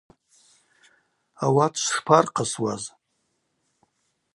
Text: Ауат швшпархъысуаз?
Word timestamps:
Ауат 1.45 1.73
швшпархъысуаз? 1.83 2.83